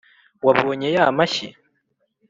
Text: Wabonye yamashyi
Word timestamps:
Wabonye 0.45 0.87
yamashyi 0.95 1.47